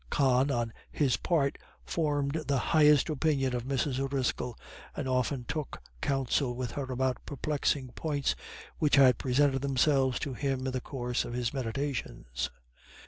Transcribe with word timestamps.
Con, 0.09 0.49
on 0.49 0.73
his 0.91 1.15
part, 1.15 1.59
formed 1.85 2.31
the 2.47 2.57
highest 2.57 3.07
opinion 3.07 3.53
of 3.55 3.65
Mrs. 3.65 3.99
O'Driscoll, 3.99 4.57
and 4.97 5.07
often 5.07 5.43
took 5.45 5.79
counsel 6.01 6.55
with 6.55 6.71
her 6.71 6.91
about 6.91 7.23
perplexing 7.23 7.89
points 7.89 8.33
which 8.79 8.95
had 8.95 9.19
presented 9.19 9.61
themselves 9.61 10.17
to 10.17 10.33
him 10.33 10.65
in 10.65 10.73
the 10.73 10.81
course 10.81 11.23
of 11.23 11.33
his 11.33 11.53
meditations. 11.53 12.49